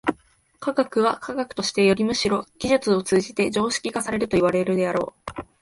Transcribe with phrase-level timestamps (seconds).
[0.59, 5.41] 科学は科学としてよりむしろ技術を通じて常識化されるといわれるであろう。